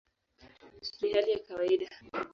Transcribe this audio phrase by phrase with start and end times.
[1.01, 1.87] Ni hali ya kawaida".